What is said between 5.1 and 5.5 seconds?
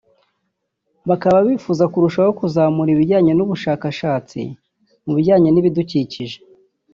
bijyanye